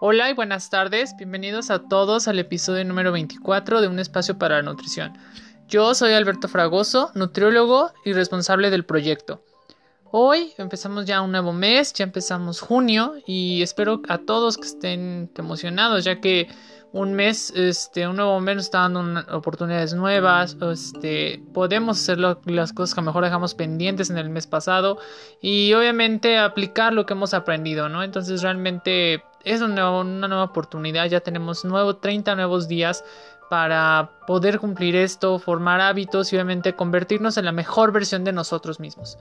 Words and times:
Hola 0.00 0.28
y 0.28 0.34
buenas 0.34 0.70
tardes, 0.70 1.16
bienvenidos 1.16 1.70
a 1.70 1.78
todos 1.78 2.28
al 2.28 2.38
episodio 2.38 2.84
número 2.84 3.12
24 3.12 3.80
de 3.80 3.88
Un 3.88 3.98
Espacio 3.98 4.38
para 4.38 4.56
la 4.56 4.62
Nutrición. 4.62 5.16
Yo 5.68 5.94
soy 5.94 6.12
Alberto 6.12 6.48
Fragoso, 6.48 7.10
nutriólogo 7.14 7.92
y 8.04 8.12
responsable 8.12 8.70
del 8.70 8.84
proyecto. 8.84 9.42
Hoy 10.16 10.52
empezamos 10.58 11.06
ya 11.06 11.20
un 11.22 11.32
nuevo 11.32 11.52
mes, 11.52 11.92
ya 11.92 12.04
empezamos 12.04 12.60
junio 12.60 13.14
y 13.26 13.62
espero 13.62 14.00
a 14.08 14.18
todos 14.18 14.56
que 14.56 14.68
estén 14.68 15.28
emocionados 15.36 16.04
ya 16.04 16.20
que 16.20 16.46
un 16.92 17.14
mes, 17.14 17.50
este, 17.56 18.06
un 18.06 18.14
nuevo 18.14 18.38
mes 18.38 18.54
nos 18.54 18.64
está 18.66 18.88
dando 18.88 19.24
oportunidades 19.36 19.92
nuevas, 19.92 20.56
este, 20.70 21.42
podemos 21.52 22.00
hacer 22.00 22.18
las 22.20 22.72
cosas 22.72 22.94
que 22.94 23.02
mejor 23.02 23.24
dejamos 23.24 23.56
pendientes 23.56 24.08
en 24.08 24.16
el 24.16 24.30
mes 24.30 24.46
pasado 24.46 24.98
y 25.42 25.72
obviamente 25.72 26.38
aplicar 26.38 26.92
lo 26.92 27.06
que 27.06 27.14
hemos 27.14 27.34
aprendido, 27.34 27.88
¿no? 27.88 28.04
Entonces 28.04 28.40
realmente 28.40 29.24
es 29.42 29.62
una, 29.62 29.90
una 29.98 30.28
nueva 30.28 30.44
oportunidad, 30.44 31.06
ya 31.06 31.18
tenemos 31.18 31.64
nuevo, 31.64 31.96
30 31.96 32.36
nuevos 32.36 32.68
días 32.68 33.02
para 33.54 34.10
poder 34.26 34.58
cumplir 34.58 34.96
esto, 34.96 35.38
formar 35.38 35.80
hábitos 35.80 36.32
y 36.32 36.34
obviamente 36.34 36.74
convertirnos 36.74 37.36
en 37.36 37.44
la 37.44 37.52
mejor 37.52 37.92
versión 37.92 38.24
de 38.24 38.32
nosotros 38.32 38.80
mismos. 38.80 39.16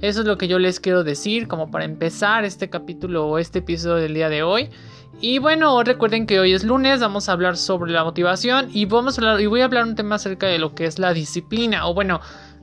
Eso 0.00 0.20
es 0.20 0.26
lo 0.26 0.38
que 0.38 0.48
yo 0.48 0.58
les 0.58 0.80
quiero 0.80 1.04
decir 1.04 1.48
como 1.48 1.70
para 1.70 1.84
empezar 1.84 2.46
este 2.46 2.70
capítulo 2.70 3.26
o 3.26 3.36
este 3.36 3.58
episodio 3.58 3.96
del 3.96 4.14
día 4.14 4.30
de 4.30 4.42
hoy. 4.42 4.70
Y 5.20 5.38
bueno, 5.38 5.82
recuerden 5.84 6.26
que 6.26 6.40
hoy 6.40 6.54
es 6.54 6.64
lunes, 6.64 7.00
vamos 7.00 7.28
a 7.28 7.32
hablar 7.32 7.58
sobre 7.58 7.92
la 7.92 8.04
motivación 8.04 8.70
y 8.72 8.86
vamos 8.86 9.18
a 9.18 9.20
hablar 9.20 9.40
y 9.42 9.46
voy 9.48 9.60
a 9.60 9.66
hablar 9.66 9.84
un 9.84 9.96
tema 9.96 10.14
acerca 10.14 10.46
de 10.46 10.58
lo 10.58 10.74
que 10.74 10.86
es 10.86 10.98
la 10.98 11.12
disciplina 11.12 11.86
o 11.86 11.92
bueno, 11.92 12.22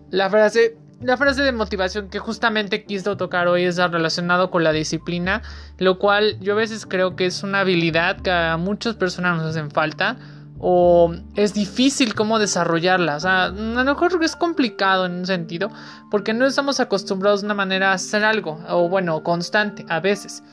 la 0.09 0.27
frase 0.27 0.79
la 1.01 1.17
frase 1.17 1.43
de 1.43 1.51
motivación 1.51 2.09
que 2.09 2.17
justamente 2.17 2.83
quiso 2.83 3.15
tocar 3.15 3.47
hoy 3.47 3.63
es 3.63 3.77
relacionado 3.77 4.51
con 4.51 4.63
la 4.63 4.71
disciplina, 4.71 5.41
lo 5.77 5.97
cual 5.97 6.39
yo 6.39 6.53
a 6.53 6.55
veces 6.55 6.85
creo 6.87 7.15
que 7.15 7.25
es 7.25 7.41
una 7.41 7.59
habilidad 7.61 8.21
que 8.21 8.31
a 8.31 8.57
muchas 8.57 8.95
personas 8.95 9.37
nos 9.37 9.47
hacen 9.47 9.71
falta 9.71 10.17
o 10.63 11.11
es 11.35 11.55
difícil 11.55 12.13
cómo 12.13 12.37
desarrollarla. 12.37 13.15
O 13.15 13.19
sea, 13.19 13.45
a 13.45 13.49
lo 13.49 13.83
mejor 13.83 14.23
es 14.23 14.35
complicado 14.35 15.07
en 15.07 15.13
un 15.13 15.25
sentido, 15.25 15.71
porque 16.11 16.33
no 16.33 16.45
estamos 16.45 16.79
acostumbrados 16.79 17.41
de 17.41 17.47
una 17.47 17.55
manera 17.55 17.91
a 17.91 17.95
hacer 17.95 18.23
algo, 18.23 18.59
o 18.69 18.87
bueno, 18.87 19.23
constante 19.23 19.83
a 19.89 19.99
veces. 19.99 20.43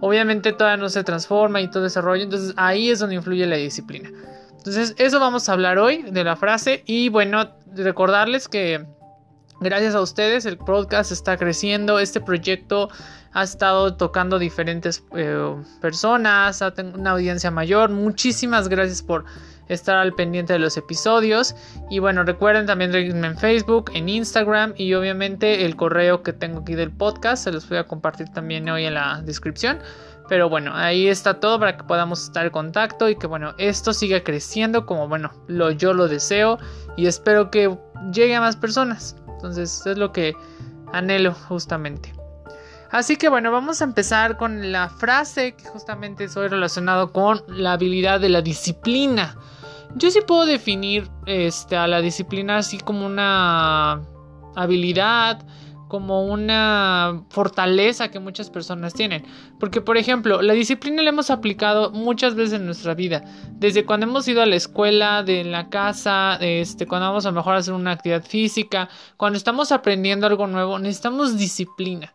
Obviamente 0.00 0.52
todavía 0.52 0.78
no 0.78 0.88
se 0.88 1.04
transforma 1.04 1.60
y 1.60 1.68
todo 1.68 1.82
desarrollo, 1.82 2.24
entonces 2.24 2.54
ahí 2.56 2.88
es 2.88 2.98
donde 2.98 3.16
influye 3.16 3.46
la 3.46 3.56
disciplina. 3.56 4.10
Entonces, 4.56 4.94
eso 4.96 5.20
vamos 5.20 5.48
a 5.48 5.52
hablar 5.52 5.78
hoy 5.78 6.02
de 6.02 6.24
la 6.24 6.36
frase 6.36 6.82
y 6.86 7.10
bueno, 7.10 7.50
recordarles 7.74 8.48
que 8.48 8.86
gracias 9.60 9.94
a 9.94 10.00
ustedes 10.00 10.46
el 10.46 10.56
podcast 10.56 11.12
está 11.12 11.36
creciendo, 11.36 11.98
este 11.98 12.20
proyecto 12.20 12.88
ha 13.32 13.42
estado 13.42 13.96
tocando 13.96 14.38
diferentes 14.38 15.04
eh, 15.14 15.56
personas, 15.80 16.62
ha 16.62 16.72
tenido 16.72 16.98
una 16.98 17.10
audiencia 17.10 17.50
mayor. 17.50 17.90
Muchísimas 17.90 18.68
gracias 18.68 19.02
por 19.02 19.26
estar 19.68 19.96
al 19.96 20.14
pendiente 20.14 20.52
de 20.52 20.58
los 20.58 20.76
episodios. 20.76 21.54
Y 21.90 21.98
bueno, 21.98 22.24
recuerden 22.24 22.66
también 22.66 22.92
seguirme 22.92 23.26
en 23.26 23.38
Facebook, 23.38 23.90
en 23.94 24.08
Instagram 24.08 24.74
y 24.76 24.94
obviamente 24.94 25.64
el 25.64 25.76
correo 25.76 26.22
que 26.22 26.32
tengo 26.32 26.60
aquí 26.60 26.74
del 26.74 26.90
podcast. 26.90 27.44
Se 27.44 27.52
los 27.52 27.68
voy 27.68 27.78
a 27.78 27.84
compartir 27.84 28.28
también 28.30 28.68
hoy 28.68 28.84
en 28.84 28.94
la 28.94 29.22
descripción. 29.22 29.78
Pero 30.28 30.50
bueno, 30.50 30.72
ahí 30.74 31.08
está 31.08 31.40
todo 31.40 31.58
para 31.58 31.76
que 31.76 31.84
podamos 31.84 32.24
estar 32.24 32.44
en 32.44 32.52
contacto 32.52 33.08
y 33.08 33.16
que 33.16 33.26
bueno, 33.26 33.54
esto 33.56 33.94
siga 33.94 34.22
creciendo 34.22 34.84
como 34.84 35.08
bueno, 35.08 35.32
lo, 35.46 35.70
yo 35.70 35.94
lo 35.94 36.06
deseo 36.06 36.58
y 36.98 37.06
espero 37.06 37.50
que 37.50 37.74
llegue 38.12 38.34
a 38.34 38.40
más 38.40 38.56
personas. 38.56 39.16
Entonces, 39.26 39.86
es 39.86 39.96
lo 39.96 40.12
que 40.12 40.34
anhelo 40.92 41.32
justamente. 41.32 42.12
Así 42.90 43.16
que 43.16 43.28
bueno, 43.28 43.52
vamos 43.52 43.80
a 43.80 43.84
empezar 43.84 44.36
con 44.36 44.72
la 44.72 44.88
frase 44.88 45.54
que 45.54 45.64
justamente 45.66 46.28
soy 46.28 46.48
relacionado 46.48 47.12
con 47.12 47.42
la 47.46 47.72
habilidad 47.72 48.20
de 48.20 48.30
la 48.30 48.42
disciplina. 48.42 49.36
Yo 49.94 50.10
sí 50.10 50.20
puedo 50.26 50.46
definir 50.46 51.08
este, 51.26 51.76
a 51.76 51.86
la 51.86 52.00
disciplina 52.00 52.58
así 52.58 52.78
como 52.78 53.06
una 53.06 54.02
habilidad, 54.54 55.44
como 55.88 56.26
una 56.26 57.24
fortaleza 57.30 58.10
que 58.10 58.20
muchas 58.20 58.50
personas 58.50 58.92
tienen. 58.92 59.24
Porque, 59.58 59.80
por 59.80 59.96
ejemplo, 59.96 60.42
la 60.42 60.52
disciplina 60.52 61.02
la 61.02 61.08
hemos 61.08 61.30
aplicado 61.30 61.90
muchas 61.90 62.34
veces 62.34 62.60
en 62.60 62.66
nuestra 62.66 62.94
vida. 62.94 63.24
Desde 63.52 63.84
cuando 63.84 64.06
hemos 64.06 64.28
ido 64.28 64.42
a 64.42 64.46
la 64.46 64.56
escuela, 64.56 65.22
de 65.22 65.44
la 65.44 65.68
casa, 65.70 66.36
este, 66.40 66.86
cuando 66.86 67.08
vamos 67.08 67.26
a 67.26 67.32
mejor 67.32 67.56
hacer 67.56 67.74
una 67.74 67.92
actividad 67.92 68.22
física, 68.22 68.88
cuando 69.16 69.38
estamos 69.38 69.72
aprendiendo 69.72 70.26
algo 70.26 70.46
nuevo, 70.46 70.78
necesitamos 70.78 71.38
disciplina. 71.38 72.12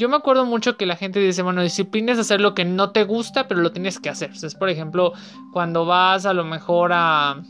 Yo 0.00 0.08
me 0.08 0.16
acuerdo 0.16 0.46
mucho 0.46 0.78
que 0.78 0.86
la 0.86 0.96
gente 0.96 1.20
dice, 1.20 1.42
bueno, 1.42 1.62
disciplina 1.62 2.12
es 2.12 2.18
hacer 2.18 2.40
lo 2.40 2.54
que 2.54 2.64
no 2.64 2.90
te 2.90 3.04
gusta, 3.04 3.46
pero 3.46 3.60
lo 3.60 3.70
tienes 3.70 4.00
que 4.00 4.08
hacer. 4.08 4.30
es 4.30 4.54
por 4.54 4.70
ejemplo, 4.70 5.12
cuando 5.52 5.84
vas 5.84 6.24
a 6.24 6.32
lo 6.32 6.42
mejor 6.42 6.92
a... 6.94 7.42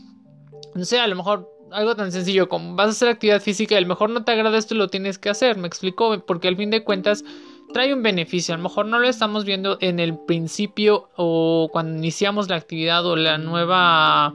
No 0.75 0.83
sé, 0.83 0.99
a 0.99 1.07
lo 1.07 1.15
mejor 1.15 1.49
algo 1.71 1.95
tan 1.95 2.11
sencillo 2.11 2.49
como 2.49 2.75
vas 2.75 2.87
a 2.87 2.89
hacer 2.89 3.07
actividad 3.07 3.41
física 3.41 3.75
y 3.75 3.77
a 3.77 3.81
lo 3.81 3.87
mejor 3.87 4.09
no 4.09 4.25
te 4.25 4.33
agrada 4.33 4.57
esto 4.57 4.75
y 4.75 4.77
lo 4.79 4.89
tienes 4.89 5.17
que 5.17 5.29
hacer. 5.29 5.57
Me 5.57 5.65
explicó, 5.65 6.19
porque 6.27 6.49
al 6.49 6.57
fin 6.57 6.71
de 6.71 6.83
cuentas 6.83 7.23
trae 7.73 7.93
un 7.93 8.03
beneficio. 8.03 8.53
A 8.53 8.57
lo 8.57 8.63
mejor 8.63 8.85
no 8.85 8.99
lo 8.99 9.07
estamos 9.07 9.45
viendo 9.45 9.77
en 9.79 10.01
el 10.01 10.19
principio 10.19 11.09
o 11.15 11.69
cuando 11.71 11.97
iniciamos 11.97 12.49
la 12.49 12.57
actividad 12.57 13.05
o 13.05 13.15
la 13.15 13.37
nueva, 13.37 14.33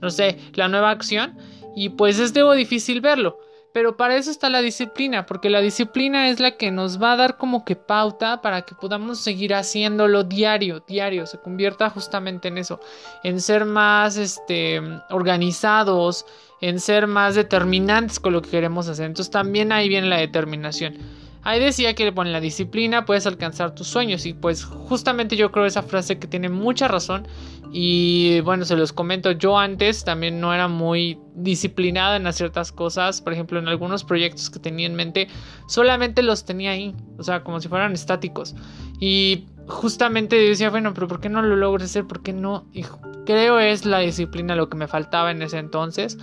no 0.00 0.08
sé, 0.08 0.38
la 0.54 0.68
nueva 0.68 0.88
acción. 0.88 1.36
Y 1.76 1.90
pues 1.90 2.18
es 2.18 2.34
algo 2.34 2.54
difícil 2.54 3.02
verlo. 3.02 3.40
Pero 3.72 3.96
para 3.96 4.16
eso 4.16 4.30
está 4.30 4.48
la 4.48 4.60
disciplina, 4.60 5.26
porque 5.26 5.50
la 5.50 5.60
disciplina 5.60 6.30
es 6.30 6.40
la 6.40 6.52
que 6.56 6.70
nos 6.70 7.00
va 7.00 7.12
a 7.12 7.16
dar 7.16 7.36
como 7.36 7.64
que 7.64 7.76
pauta 7.76 8.40
para 8.40 8.62
que 8.62 8.74
podamos 8.74 9.18
seguir 9.18 9.54
haciéndolo 9.54 10.24
diario, 10.24 10.80
diario, 10.86 11.26
se 11.26 11.38
convierta 11.38 11.90
justamente 11.90 12.48
en 12.48 12.58
eso, 12.58 12.80
en 13.22 13.40
ser 13.40 13.66
más 13.66 14.16
este 14.16 14.80
organizados, 15.10 16.24
en 16.60 16.80
ser 16.80 17.06
más 17.06 17.34
determinantes 17.34 18.18
con 18.18 18.32
lo 18.32 18.42
que 18.42 18.50
queremos 18.50 18.88
hacer. 18.88 19.06
Entonces 19.06 19.30
también 19.30 19.70
ahí 19.70 19.88
viene 19.88 20.08
la 20.08 20.18
determinación. 20.18 20.96
Ahí 21.42 21.60
decía 21.60 21.94
que 21.94 22.12
con 22.12 22.32
la 22.32 22.40
disciplina 22.40 23.04
puedes 23.04 23.26
alcanzar 23.26 23.74
tus 23.74 23.86
sueños 23.86 24.26
y 24.26 24.34
pues 24.34 24.64
justamente 24.64 25.36
yo 25.36 25.52
creo 25.52 25.66
esa 25.66 25.82
frase 25.82 26.18
que 26.18 26.26
tiene 26.26 26.48
mucha 26.48 26.88
razón 26.88 27.26
y 27.72 28.40
bueno, 28.40 28.64
se 28.64 28.76
los 28.76 28.92
comento, 28.92 29.30
yo 29.32 29.58
antes 29.58 30.04
también 30.04 30.40
no 30.40 30.54
era 30.54 30.68
muy 30.68 31.18
disciplinada 31.34 32.16
en 32.16 32.32
ciertas 32.32 32.72
cosas, 32.72 33.20
por 33.20 33.32
ejemplo, 33.32 33.58
en 33.58 33.68
algunos 33.68 34.04
proyectos 34.04 34.48
que 34.50 34.58
tenía 34.58 34.86
en 34.86 34.94
mente, 34.94 35.28
solamente 35.68 36.22
los 36.22 36.44
tenía 36.44 36.72
ahí, 36.72 36.94
o 37.18 37.22
sea, 37.22 37.44
como 37.44 37.60
si 37.60 37.68
fueran 37.68 37.92
estáticos. 37.92 38.54
Y 39.00 39.46
justamente 39.66 40.36
decía, 40.36 40.70
bueno, 40.70 40.94
pero 40.94 41.08
¿por 41.08 41.20
qué 41.20 41.28
no 41.28 41.42
lo 41.42 41.56
logro 41.56 41.84
hacer? 41.84 42.06
¿Por 42.06 42.22
qué 42.22 42.32
no? 42.32 42.66
Y 42.72 42.84
creo 43.26 43.58
es 43.60 43.84
la 43.84 43.98
disciplina 43.98 44.56
lo 44.56 44.68
que 44.70 44.76
me 44.76 44.88
faltaba 44.88 45.30
en 45.30 45.42
ese 45.42 45.58
entonces. 45.58 46.18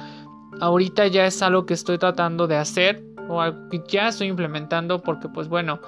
Ahorita 0.60 1.08
ya 1.08 1.28
es 1.28 1.42
algo 1.42 1.66
que 1.66 1.76
estoy 1.76 1.98
tratando 1.98 2.48
de 2.48 2.58
hacer 2.58 3.04
o 3.30 3.44
ya 3.88 4.08
estoy 4.10 4.28
implementando 4.28 5.02
porque 5.02 5.28
pues 5.30 5.48
bueno, 5.48 5.80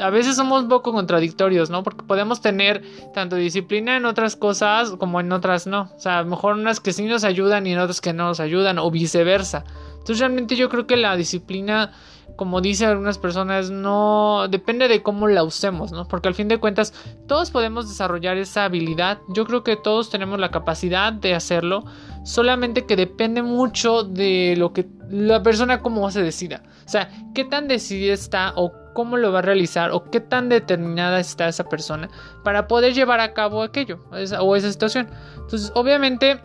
a 0.00 0.10
veces 0.10 0.36
somos 0.36 0.62
un 0.62 0.68
poco 0.68 0.92
contradictorios, 0.92 1.70
¿no? 1.70 1.82
Porque 1.82 2.04
podemos 2.04 2.40
tener 2.40 2.82
tanto 3.14 3.36
disciplina 3.36 3.96
en 3.96 4.04
otras 4.04 4.36
cosas 4.36 4.92
como 4.92 5.20
en 5.20 5.32
otras 5.32 5.66
no. 5.66 5.90
O 5.96 6.00
sea, 6.00 6.18
a 6.18 6.22
lo 6.22 6.30
mejor 6.30 6.54
unas 6.54 6.80
que 6.80 6.92
sí 6.92 7.04
nos 7.04 7.24
ayudan 7.24 7.66
y 7.66 7.72
en 7.72 7.78
otras 7.78 8.00
que 8.00 8.12
no 8.12 8.26
nos 8.26 8.40
ayudan 8.40 8.78
o 8.78 8.90
viceversa. 8.90 9.64
Entonces 9.92 10.20
realmente 10.20 10.56
yo 10.56 10.68
creo 10.68 10.86
que 10.86 10.96
la 10.96 11.16
disciplina, 11.16 11.92
como 12.38 12.60
dicen 12.60 12.88
algunas 12.88 13.18
personas, 13.18 13.68
no 13.68 14.46
depende 14.48 14.86
de 14.86 15.02
cómo 15.02 15.26
la 15.26 15.42
usemos, 15.42 15.90
¿no? 15.90 16.06
Porque 16.06 16.28
al 16.28 16.36
fin 16.36 16.46
de 16.46 16.58
cuentas 16.58 16.94
todos 17.26 17.50
podemos 17.50 17.88
desarrollar 17.88 18.36
esa 18.36 18.64
habilidad. 18.64 19.18
Yo 19.28 19.44
creo 19.44 19.64
que 19.64 19.74
todos 19.74 20.08
tenemos 20.08 20.38
la 20.38 20.52
capacidad 20.52 21.12
de 21.12 21.34
hacerlo, 21.34 21.84
solamente 22.22 22.86
que 22.86 22.94
depende 22.94 23.42
mucho 23.42 24.04
de 24.04 24.54
lo 24.56 24.72
que 24.72 24.86
la 25.10 25.42
persona 25.42 25.80
cómo 25.80 26.08
se 26.12 26.22
decida. 26.22 26.62
O 26.86 26.88
sea, 26.88 27.10
qué 27.34 27.44
tan 27.44 27.66
decidida 27.66 28.14
está 28.14 28.52
o 28.54 28.72
cómo 28.94 29.16
lo 29.16 29.32
va 29.32 29.40
a 29.40 29.42
realizar 29.42 29.90
o 29.90 30.04
qué 30.08 30.20
tan 30.20 30.48
determinada 30.48 31.18
está 31.18 31.48
esa 31.48 31.68
persona 31.68 32.08
para 32.44 32.68
poder 32.68 32.94
llevar 32.94 33.18
a 33.18 33.34
cabo 33.34 33.62
aquello 33.62 33.98
o 34.40 34.54
esa 34.54 34.70
situación. 34.70 35.08
Entonces, 35.34 35.72
obviamente, 35.74 36.40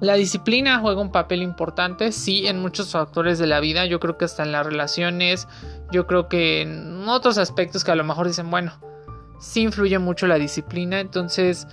la 0.00 0.14
disciplina 0.14 0.78
juega 0.78 1.00
un 1.00 1.12
papel 1.12 1.42
importante, 1.42 2.10
sí, 2.12 2.46
en 2.46 2.60
muchos 2.60 2.92
factores 2.92 3.38
de 3.38 3.46
la 3.46 3.60
vida. 3.60 3.84
Yo 3.84 4.00
creo 4.00 4.16
que 4.16 4.24
hasta 4.24 4.42
en 4.42 4.52
las 4.52 4.64
relaciones, 4.64 5.46
yo 5.92 6.06
creo 6.06 6.28
que 6.28 6.62
en 6.62 7.06
otros 7.08 7.36
aspectos 7.36 7.84
que 7.84 7.90
a 7.90 7.96
lo 7.96 8.04
mejor 8.04 8.26
dicen, 8.26 8.50
bueno, 8.50 8.72
sí 9.40 9.62
influye 9.62 9.98
mucho 9.98 10.26
la 10.26 10.36
disciplina. 10.36 11.00
Entonces, 11.00 11.66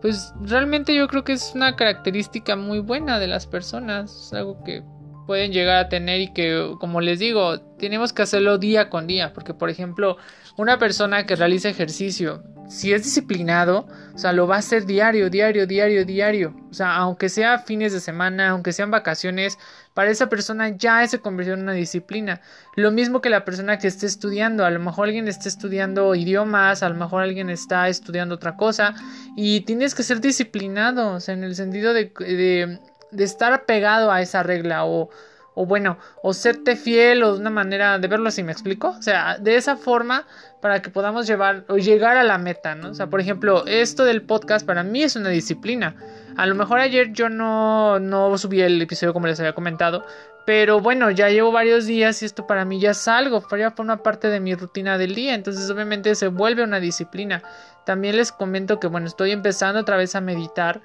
pues 0.00 0.32
realmente 0.40 0.94
yo 0.94 1.08
creo 1.08 1.24
que 1.24 1.32
es 1.32 1.52
una 1.54 1.74
característica 1.74 2.54
muy 2.54 2.78
buena 2.78 3.18
de 3.18 3.26
las 3.26 3.46
personas. 3.46 4.26
Es 4.26 4.32
algo 4.32 4.62
que 4.62 4.82
pueden 5.26 5.52
llegar 5.52 5.76
a 5.76 5.88
tener 5.88 6.20
y 6.20 6.32
que, 6.32 6.74
como 6.80 7.00
les 7.00 7.18
digo, 7.18 7.60
tenemos 7.78 8.12
que 8.12 8.22
hacerlo 8.22 8.58
día 8.58 8.90
con 8.90 9.06
día, 9.06 9.32
porque 9.32 9.54
por 9.54 9.70
ejemplo, 9.70 10.16
una 10.56 10.78
persona 10.78 11.26
que 11.26 11.36
realiza 11.36 11.68
ejercicio, 11.68 12.42
si 12.68 12.92
es 12.92 13.04
disciplinado, 13.04 13.86
o 14.14 14.18
sea, 14.18 14.32
lo 14.32 14.46
va 14.46 14.56
a 14.56 14.58
hacer 14.58 14.86
diario, 14.86 15.28
diario, 15.28 15.66
diario, 15.66 16.04
diario. 16.06 16.54
O 16.70 16.74
sea, 16.74 16.96
aunque 16.96 17.28
sea 17.28 17.58
fines 17.58 17.92
de 17.92 18.00
semana, 18.00 18.50
aunque 18.50 18.72
sean 18.72 18.90
vacaciones, 18.90 19.58
para 19.94 20.10
esa 20.10 20.28
persona 20.30 20.70
ya 20.70 21.06
se 21.06 21.18
convirtió 21.18 21.54
en 21.54 21.60
una 21.62 21.74
disciplina. 21.74 22.40
Lo 22.76 22.90
mismo 22.90 23.20
que 23.20 23.28
la 23.28 23.44
persona 23.44 23.78
que 23.78 23.88
esté 23.88 24.06
estudiando. 24.06 24.64
A 24.64 24.70
lo 24.70 24.80
mejor 24.80 25.08
alguien 25.08 25.28
está 25.28 25.48
estudiando 25.48 26.14
idiomas, 26.14 26.82
a 26.82 26.88
lo 26.88 26.94
mejor 26.94 27.22
alguien 27.22 27.50
está 27.50 27.88
estudiando 27.88 28.36
otra 28.36 28.56
cosa. 28.56 28.94
Y 29.36 29.60
tienes 29.62 29.94
que 29.94 30.02
ser 30.02 30.20
disciplinado, 30.20 31.14
o 31.14 31.20
sea, 31.20 31.34
en 31.34 31.44
el 31.44 31.54
sentido 31.54 31.92
de, 31.92 32.12
de, 32.20 32.78
de 33.12 33.24
estar 33.24 33.52
apegado 33.52 34.10
a 34.10 34.20
esa 34.20 34.42
regla 34.42 34.84
o 34.84 35.10
o 35.54 35.66
bueno, 35.66 35.98
o 36.22 36.32
serte 36.32 36.76
fiel 36.76 37.22
o 37.22 37.34
de 37.34 37.40
una 37.40 37.50
manera 37.50 37.98
de 37.98 38.08
verlo 38.08 38.28
así, 38.28 38.42
¿me 38.42 38.52
explico? 38.52 38.88
O 38.98 39.02
sea, 39.02 39.36
de 39.38 39.56
esa 39.56 39.76
forma 39.76 40.26
para 40.60 40.80
que 40.80 40.90
podamos 40.90 41.26
llevar 41.26 41.64
o 41.68 41.76
llegar 41.76 42.16
a 42.16 42.24
la 42.24 42.38
meta, 42.38 42.74
¿no? 42.74 42.90
O 42.90 42.94
sea, 42.94 43.08
por 43.08 43.20
ejemplo, 43.20 43.64
esto 43.66 44.04
del 44.04 44.22
podcast 44.22 44.66
para 44.66 44.82
mí 44.82 45.02
es 45.02 45.16
una 45.16 45.28
disciplina. 45.28 45.96
A 46.36 46.46
lo 46.46 46.54
mejor 46.54 46.80
ayer 46.80 47.12
yo 47.12 47.28
no, 47.28 47.98
no 47.98 48.36
subí 48.38 48.62
el 48.62 48.80
episodio 48.80 49.12
como 49.12 49.26
les 49.26 49.38
había 49.40 49.54
comentado, 49.54 50.06
pero 50.46 50.80
bueno, 50.80 51.10
ya 51.10 51.28
llevo 51.28 51.52
varios 51.52 51.84
días 51.84 52.22
y 52.22 52.26
esto 52.26 52.46
para 52.46 52.64
mí 52.64 52.80
ya 52.80 52.92
es 52.92 53.06
algo, 53.06 53.44
ya 53.56 53.70
forma 53.72 54.02
parte 54.02 54.28
de 54.28 54.40
mi 54.40 54.54
rutina 54.54 54.96
del 54.96 55.14
día, 55.14 55.34
entonces 55.34 55.68
obviamente 55.70 56.14
se 56.14 56.28
vuelve 56.28 56.64
una 56.64 56.80
disciplina. 56.80 57.42
También 57.84 58.16
les 58.16 58.32
comento 58.32 58.80
que 58.80 58.86
bueno, 58.86 59.06
estoy 59.06 59.32
empezando 59.32 59.80
otra 59.80 59.96
vez 59.98 60.14
a 60.14 60.22
meditar 60.22 60.80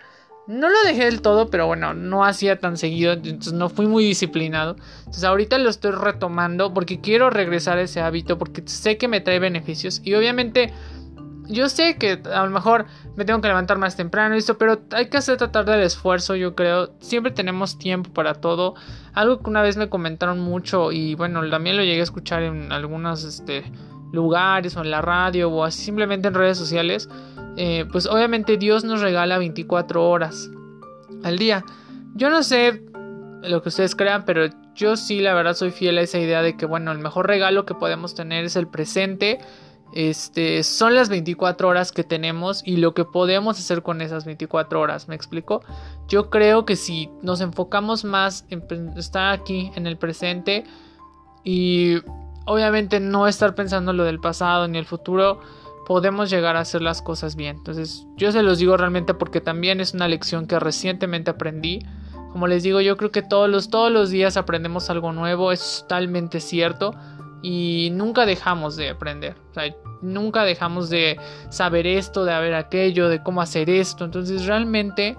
no 0.48 0.70
lo 0.70 0.76
dejé 0.86 1.06
del 1.06 1.22
todo, 1.22 1.50
pero 1.50 1.68
bueno, 1.68 1.94
no 1.94 2.24
hacía 2.24 2.60
tan 2.60 2.78
seguido, 2.78 3.14
entonces 3.14 3.54
no 3.54 3.70
fui 3.70 3.88
muy 3.88 4.06
disciplinado. 4.06 4.78
Entonces 5.00 5.24
ahorita 5.24 5.58
lo 5.58 5.70
estoy 5.70 5.92
retomando 5.92 6.74
porque 6.74 7.02
quiero 7.02 7.30
regresar 7.30 7.78
a 7.78 7.82
ese 7.82 8.02
hábito, 8.02 8.38
porque 8.38 8.64
sé 8.66 8.98
que 8.98 9.08
me 9.08 9.20
trae 9.20 9.40
beneficios. 9.40 10.02
Y 10.04 10.14
obviamente 10.14 10.74
yo 11.50 11.70
sé 11.70 11.98
que 11.98 12.22
a 12.34 12.44
lo 12.44 12.50
mejor 12.50 12.86
me 13.16 13.26
tengo 13.26 13.42
que 13.42 13.48
levantar 13.48 13.78
más 13.78 13.96
temprano 13.96 14.36
y 14.36 14.40
esto, 14.40 14.58
pero 14.58 14.82
hay 14.92 15.10
que 15.10 15.18
hacer 15.18 15.38
tratar 15.38 15.66
del 15.66 15.82
esfuerzo, 15.82 16.36
yo 16.36 16.56
creo. 16.56 16.92
Siempre 17.00 17.32
tenemos 17.32 17.78
tiempo 17.78 18.12
para 18.12 18.34
todo. 18.36 18.76
Algo 19.14 19.40
que 19.40 19.50
una 19.50 19.62
vez 19.62 19.78
me 19.78 19.90
comentaron 19.90 20.40
mucho 20.40 20.92
y 20.92 21.16
bueno, 21.16 21.48
también 21.50 21.78
lo 21.78 21.84
llegué 21.84 22.02
a 22.02 22.04
escuchar 22.04 22.44
en 22.44 22.72
algunos 22.72 23.24
este, 23.24 23.64
lugares 24.12 24.76
o 24.78 24.82
en 24.82 24.92
la 24.92 25.02
radio 25.02 25.50
o 25.50 25.64
así 25.64 25.84
simplemente 25.84 26.28
en 26.28 26.34
redes 26.34 26.58
sociales 26.58 27.10
eh, 27.58 27.86
pues 27.92 28.06
obviamente 28.06 28.58
Dios 28.58 28.84
nos 28.84 29.02
regala 29.02 29.40
24 29.40 30.08
horas 30.08 30.50
al 31.24 31.40
día. 31.40 31.66
Yo 32.14 32.30
no 32.30 32.44
sé 32.44 32.84
lo 33.42 33.64
que 33.64 33.70
ustedes 33.70 33.96
crean, 33.96 34.26
pero 34.26 34.46
yo 34.76 34.96
sí 34.96 35.20
la 35.20 35.34
verdad 35.34 35.56
soy 35.56 35.72
fiel 35.72 35.98
a 35.98 36.02
esa 36.02 36.20
idea 36.20 36.44
de 36.44 36.56
que 36.56 36.68
bueno, 36.68 36.92
el 36.92 37.00
mejor 37.00 37.26
regalo 37.26 37.66
que 37.66 37.74
podemos 37.74 38.14
tener 38.14 38.46
es 38.46 38.56
el 38.56 38.68
presente. 38.68 39.40
Este, 39.94 40.62
son 40.64 40.94
las 40.94 41.10
24 41.10 41.68
horas 41.68 41.92
que 41.92 42.04
tenemos 42.04 42.62
y 42.64 42.78
lo 42.78 42.94
que 42.94 43.06
podemos 43.06 43.58
hacer 43.58 43.82
con 43.82 44.02
esas 44.02 44.26
24 44.26 44.80
horas, 44.80 45.08
¿me 45.08 45.16
explico? 45.16 45.64
Yo 46.08 46.30
creo 46.30 46.66
que 46.66 46.76
si 46.76 47.10
nos 47.24 47.42
enfocamos 47.42 48.04
más 48.04 48.46
en 48.50 48.64
estar 48.98 49.34
aquí 49.34 49.72
en 49.76 49.88
el 49.88 49.98
presente 49.98 50.66
y 51.44 52.02
obviamente 52.48 53.00
no 53.00 53.28
estar 53.28 53.54
pensando 53.54 53.94
lo 53.94 54.04
del 54.06 54.20
pasado 54.20 54.68
ni 54.68 54.78
el 54.78 54.86
futuro, 54.86 55.40
podemos 55.86 56.30
llegar 56.30 56.56
a 56.56 56.62
hacer 56.62 56.82
las 56.82 57.02
cosas 57.02 57.36
bien. 57.36 57.58
Entonces, 57.58 58.06
yo 58.16 58.32
se 58.32 58.42
los 58.42 58.58
digo 58.58 58.76
realmente 58.76 59.14
porque 59.14 59.42
también 59.42 59.80
es 59.80 59.94
una 59.94 60.08
lección 60.08 60.48
que 60.48 60.60
recientemente 60.60 61.32
aprendí. 61.32 61.80
Como 62.32 62.48
les 62.48 62.64
digo, 62.64 62.82
yo 62.82 62.98
creo 62.98 63.12
que 63.12 63.22
todos 63.22 63.50
los, 63.50 63.70
todos 63.70 63.92
los 63.92 64.10
días 64.10 64.38
aprendemos 64.38 64.90
algo 64.90 65.12
nuevo, 65.12 65.52
es 65.52 65.82
totalmente 65.82 66.40
cierto. 66.40 66.94
Y 67.42 67.90
nunca 67.94 68.26
dejamos 68.26 68.76
de 68.76 68.90
aprender. 68.90 69.36
O 69.52 69.54
sea, 69.54 69.76
nunca 70.02 70.44
dejamos 70.44 70.90
de 70.90 71.20
saber 71.50 71.86
esto, 71.86 72.26
de 72.26 72.34
haber 72.34 72.54
aquello, 72.56 73.10
de 73.10 73.22
cómo 73.22 73.42
hacer 73.42 73.70
esto. 73.70 74.06
Entonces, 74.06 74.46
realmente 74.46 75.16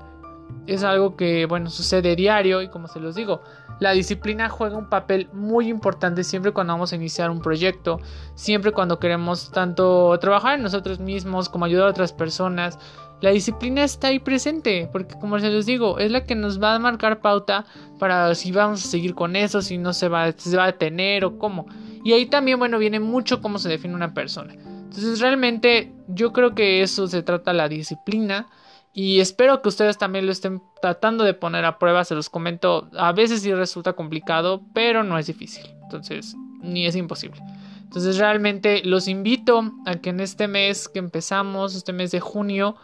es 0.67 0.85
algo 0.85 1.17
que, 1.17 1.47
bueno, 1.47 1.71
sucede 1.71 2.15
diario 2.15 2.62
y 2.62 2.69
como 2.69 2.89
se 2.89 3.00
los 3.00 3.15
digo, 3.15 3.43
la 3.81 3.93
disciplina 3.93 4.49
juega 4.49 4.77
un 4.77 4.89
papel 4.89 5.29
muy 5.33 5.69
importante 5.69 6.25
siempre 6.25 6.53
cuando 6.53 6.73
vamos 6.73 6.93
a 6.93 6.97
iniciar 6.97 7.31
un 7.31 7.41
proyecto, 7.41 8.00
siempre 8.35 8.73
cuando 8.73 8.99
queremos 8.99 9.50
tanto 9.50 10.19
trabajar 10.19 10.56
en 10.56 10.62
nosotros 10.62 10.99
mismos 10.99 11.49
como 11.49 11.65
ayudar 11.65 11.87
a 11.87 11.91
otras 11.91 12.12
personas. 12.12 12.79
La 13.21 13.31
disciplina 13.31 13.83
está 13.83 14.09
ahí 14.09 14.19
presente, 14.19 14.89
porque 14.93 15.15
como 15.19 15.39
se 15.41 15.50
los 15.50 15.67
digo, 15.67 15.99
es 15.99 16.11
la 16.11 16.25
que 16.25 16.35
nos 16.35 16.62
va 16.62 16.75
a 16.75 16.79
marcar 16.79 17.21
pauta 17.21 17.65
para 17.99 18.35
si 18.35 18.53
vamos 18.53 18.85
a 18.85 18.89
seguir 18.89 19.15
con 19.15 19.37
eso, 19.37 19.62
si 19.62 19.79
no 19.79 19.93
se 19.93 20.09
va, 20.09 20.33
se 20.33 20.56
va 20.56 20.65
a 20.65 20.67
detener 20.67 21.25
o 21.25 21.39
cómo. 21.39 21.67
Y 22.05 22.12
ahí 22.12 22.27
también, 22.27 22.59
bueno, 22.59 22.79
viene 22.79 23.01
mucho 23.01 23.41
cómo 23.41 23.59
se 23.59 23.69
define 23.69 23.94
una 23.94 24.15
persona. 24.15 24.55
Entonces 24.55 25.21
realmente 25.21 25.93
yo 26.09 26.33
creo 26.33 26.55
que 26.55 26.83
eso 26.83 27.06
se 27.06 27.23
trata 27.23 27.53
la 27.53 27.69
disciplina 27.69 28.49
y 28.93 29.20
espero 29.20 29.62
que 29.62 29.69
ustedes 29.69 29.99
también 29.99 30.26
lo 30.26 30.32
estén 30.32 30.62
tratando 30.81 31.25
de 31.25 31.35
poner 31.35 31.64
a 31.64 31.79
prueba, 31.79 32.05
se 32.05 32.14
los 32.14 32.31
comento, 32.31 32.88
a 32.96 33.12
veces 33.12 33.43
sí 33.43 33.52
resulta 33.52 33.93
complicado, 33.93 34.62
pero 34.75 35.05
no 35.05 35.19
es 35.19 35.26
difícil, 35.26 35.64
entonces 35.82 36.35
ni 36.61 36.87
es 36.87 36.96
imposible. 36.96 37.40
Entonces 37.82 38.19
realmente 38.19 38.82
los 38.85 39.08
invito 39.08 39.73
a 39.87 39.96
que 39.96 40.11
en 40.11 40.20
este 40.20 40.46
mes 40.46 40.88
que 40.88 40.99
empezamos, 40.99 41.75
este 41.75 41.93
mes 41.93 42.11
de 42.11 42.20
junio, 42.20 42.76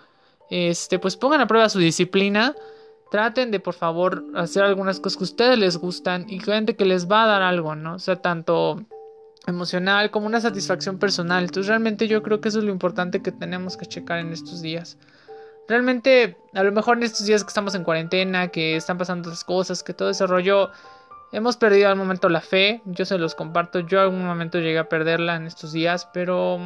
este, 0.51 0.99
pues 0.99 1.17
pongan 1.17 1.41
a 1.41 1.47
prueba 1.47 1.69
su 1.69 1.79
disciplina, 1.79 2.55
traten 3.11 3.51
de 3.51 3.61
por 3.61 3.75
favor 3.75 4.25
hacer 4.35 4.63
algunas 4.63 5.01
cosas 5.01 5.19
que 5.19 5.25
ustedes 5.25 5.59
les 5.59 5.77
gustan 5.77 6.27
y 6.29 6.41
gente 6.41 6.75
que 6.75 6.85
les 6.85 7.11
va 7.11 7.25
a 7.25 7.27
dar 7.27 7.43
algo, 7.43 7.75
¿no? 7.75 7.97
O 7.97 7.99
sea, 7.99 8.17
tanto 8.17 8.85
emocional 9.47 10.11
como 10.11 10.27
una 10.27 10.41
satisfacción 10.41 10.99
personal. 10.99 11.45
Entonces 11.45 11.69
realmente 11.69 12.09
yo 12.09 12.23
creo 12.23 12.41
que 12.41 12.49
eso 12.49 12.59
es 12.59 12.65
lo 12.65 12.73
importante 12.73 13.23
que 13.23 13.33
tenemos 13.33 13.77
que 13.77 13.87
checar 13.87 14.19
en 14.19 14.33
estos 14.33 14.63
días. 14.63 14.99
Realmente, 15.69 16.37
a 16.53 16.63
lo 16.63 16.73
mejor 16.73 16.99
en 16.99 17.05
estos 17.05 17.27
días 17.27 17.43
que 17.43 17.49
estamos 17.49 17.75
en 17.75 17.85
cuarentena, 17.85 18.49
que 18.49 18.77
están 18.77 18.99
pasando 18.99 19.31
esas 19.31 19.45
cosas, 19.45 19.83
que 19.83 19.95
todo 19.95 20.11
ese 20.11 20.27
rollo, 20.27 20.71
hemos 21.33 21.57
perdido 21.57 21.89
al 21.89 21.97
momento 21.97 22.29
la 22.29 22.41
fe. 22.41 22.83
Yo 22.85 23.05
se 23.05 23.19
los 23.19 23.35
comparto, 23.35 23.81
yo 23.81 24.01
algún 24.01 24.25
momento 24.25 24.59
llegué 24.59 24.79
a 24.79 24.89
perderla 24.89 25.37
en 25.37 25.47
estos 25.47 25.73
días, 25.73 26.09
pero 26.13 26.59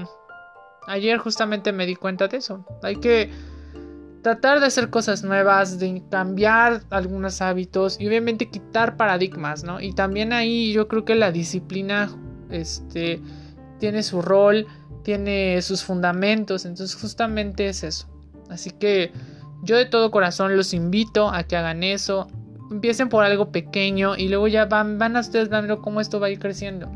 ayer 0.87 1.19
justamente 1.19 1.73
me 1.73 1.87
di 1.87 1.95
cuenta 1.95 2.29
de 2.29 2.39
eso. 2.39 2.65
Hay 2.83 2.97
que 2.97 3.31
tratar 4.23 4.61
de 4.61 4.67
hacer 4.67 4.91
cosas 4.91 5.23
nuevas, 5.23 5.79
de 5.79 6.03
cambiar 6.11 6.83
algunos 6.91 7.41
hábitos 7.41 8.01
y 8.01 8.09
obviamente 8.09 8.51
quitar 8.51 8.97
paradigmas, 8.97 9.65
¿no? 9.65 9.81
Y 9.81 9.95
también 9.95 10.33
ahí 10.33 10.73
yo 10.73 10.89
creo 10.89 11.05
que 11.05 11.15
la 11.15 11.31
disciplina 11.31 12.11
este 12.51 13.23
tiene 13.79 14.03
su 14.03 14.23
rol, 14.23 14.67
tiene 15.05 15.63
sus 15.63 15.85
fundamentos, 15.85 16.65
entonces 16.65 17.01
justamente 17.01 17.69
es 17.69 17.85
eso. 17.85 18.09
Así 18.51 18.71
que 18.71 19.13
yo 19.63 19.77
de 19.77 19.87
todo 19.87 20.11
corazón 20.11 20.57
los 20.57 20.73
invito 20.75 21.29
a 21.31 21.43
que 21.43 21.57
hagan 21.57 21.83
eso. 21.83 22.29
Empiecen 22.71 23.09
por 23.09 23.25
algo 23.25 23.51
pequeño 23.51 24.17
y 24.17 24.29
luego 24.29 24.49
ya 24.49 24.67
van, 24.67 24.99
van 24.99 25.17
a 25.17 25.21
ustedes 25.21 25.49
viendo 25.49 25.81
cómo 25.81 26.01
esto 26.01 26.21
va 26.21 26.27
a 26.27 26.31
ir 26.31 26.39
creciendo. 26.39 26.91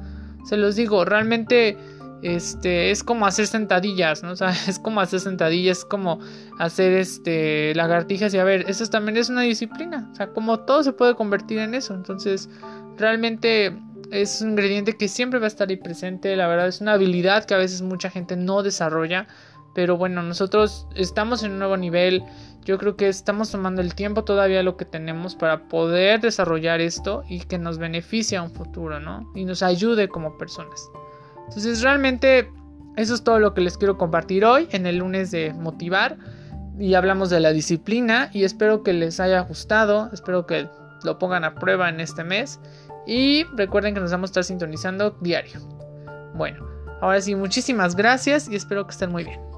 Se 0.45 0.57
los 0.57 0.77
digo, 0.77 1.05
realmente 1.05 1.77
este 2.23 2.91
es 2.91 3.03
como 3.03 3.27
hacer 3.27 3.47
sentadillas, 3.47 4.23
¿no? 4.23 4.31
O 4.33 4.37
sea, 4.37 4.51
es 4.51 4.79
como 4.79 5.01
hacer 5.01 5.21
sentadillas, 5.21 5.79
es 5.79 5.85
como 5.85 6.21
hacer 6.59 6.93
este 6.93 7.75
lagartijas 7.75 8.33
y 8.35 8.39
a 8.39 8.45
ver, 8.45 8.65
eso 8.69 8.87
también 8.87 9.17
es 9.17 9.29
una 9.29 9.43
disciplina, 9.43 10.09
o 10.13 10.15
sea, 10.15 10.29
como 10.29 10.61
todo 10.61 10.83
se 10.83 10.93
puede 10.93 11.15
convertir 11.15 11.59
en 11.59 11.75
eso. 11.75 11.95
Entonces, 11.95 12.49
realmente 12.97 13.77
es 14.11 14.41
un 14.41 14.51
ingrediente 14.51 14.97
que 14.97 15.09
siempre 15.09 15.41
va 15.41 15.47
a 15.47 15.49
estar 15.49 15.69
ahí 15.69 15.77
presente, 15.77 16.37
la 16.37 16.47
verdad 16.47 16.69
es 16.69 16.81
una 16.81 16.93
habilidad 16.93 17.45
que 17.45 17.55
a 17.55 17.59
veces 17.59 17.83
mucha 17.83 18.11
gente 18.11 18.37
no 18.37 18.63
desarrolla 18.63 19.27
pero 19.75 19.97
bueno, 19.97 20.23
nosotros 20.23 20.87
estamos 20.95 21.43
en 21.43 21.53
un 21.53 21.59
nuevo 21.59 21.77
nivel. 21.77 22.23
Yo 22.65 22.79
creo 22.79 22.97
que 22.97 23.09
estamos 23.09 23.51
tomando 23.51 23.81
el 23.81 23.95
tiempo 23.95 24.25
todavía 24.25 24.63
lo 24.63 24.77
que 24.77 24.85
tenemos 24.85 25.35
para 25.35 25.69
poder 25.69 26.21
desarrollar 26.21 26.81
esto 26.81 27.23
y 27.29 27.41
que 27.41 27.59
nos 27.59 27.79
beneficie 27.79 28.39
a 28.39 28.43
un 28.43 28.51
futuro, 28.51 29.01
¿no? 29.01 29.31
Y 29.35 29.45
nos 29.45 29.63
ayude 29.63 30.09
como 30.09 30.37
personas. 30.39 30.91
Entonces 31.49 31.83
realmente 31.83 32.51
eso 32.97 33.15
es 33.15 33.25
todo 33.25 33.39
lo 33.39 33.55
que 33.55 33.63
les 33.63 33.79
quiero 33.79 33.97
compartir 33.97 34.45
hoy 34.45 34.69
en 34.71 34.87
el 34.87 34.99
lunes 34.99 35.31
de 35.31 35.53
motivar. 35.55 36.19
Y 36.79 36.95
hablamos 36.95 37.31
de 37.31 37.41
la 37.41 37.53
disciplina 37.53 38.31
y 38.33 38.45
espero 38.45 38.83
que 38.83 38.93
les 38.93 39.21
haya 39.21 39.41
gustado. 39.41 40.11
Espero 40.13 40.47
que 40.47 40.69
lo 41.05 41.19
pongan 41.19 41.45
a 41.45 41.55
prueba 41.55 41.89
en 41.89 42.01
este 42.01 42.25
mes. 42.25 42.61
Y 43.07 43.45
recuerden 43.57 43.95
que 43.95 44.01
nos 44.01 44.13
vamos 44.13 44.31
a 44.31 44.33
estar 44.33 44.45
sintonizando 44.45 45.17
diario. 45.21 45.61
Bueno, 46.35 46.67
ahora 47.01 47.21
sí, 47.21 47.35
muchísimas 47.35 47.97
gracias 47.97 48.49
y 48.49 48.55
espero 48.55 48.87
que 48.87 48.93
estén 48.93 49.11
muy 49.11 49.25
bien. 49.25 49.52